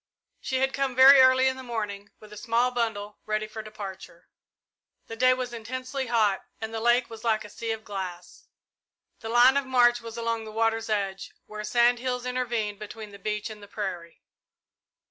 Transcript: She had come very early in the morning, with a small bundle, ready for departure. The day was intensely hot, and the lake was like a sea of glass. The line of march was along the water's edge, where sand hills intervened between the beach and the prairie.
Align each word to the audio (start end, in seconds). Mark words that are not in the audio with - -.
She 0.39 0.61
had 0.61 0.73
come 0.73 0.95
very 0.95 1.19
early 1.21 1.47
in 1.47 1.57
the 1.57 1.61
morning, 1.61 2.09
with 2.19 2.33
a 2.33 2.35
small 2.35 2.71
bundle, 2.71 3.19
ready 3.27 3.45
for 3.45 3.61
departure. 3.61 4.29
The 5.05 5.15
day 5.15 5.31
was 5.35 5.53
intensely 5.53 6.07
hot, 6.07 6.41
and 6.59 6.73
the 6.73 6.79
lake 6.79 7.07
was 7.07 7.23
like 7.23 7.45
a 7.45 7.49
sea 7.51 7.69
of 7.69 7.83
glass. 7.85 8.47
The 9.19 9.29
line 9.29 9.57
of 9.57 9.67
march 9.67 10.01
was 10.01 10.17
along 10.17 10.43
the 10.45 10.51
water's 10.51 10.89
edge, 10.89 11.33
where 11.45 11.63
sand 11.63 11.99
hills 11.99 12.25
intervened 12.25 12.79
between 12.79 13.11
the 13.11 13.19
beach 13.19 13.51
and 13.51 13.61
the 13.61 13.67
prairie. 13.67 14.23